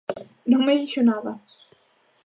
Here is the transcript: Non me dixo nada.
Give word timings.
Non 0.51 0.61
me 0.65 0.77
dixo 0.79 1.01
nada. 1.09 1.33